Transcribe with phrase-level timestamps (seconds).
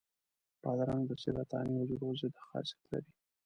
[0.63, 3.11] بادرنګ د سرطاني حجرو ضد خاصیت لري.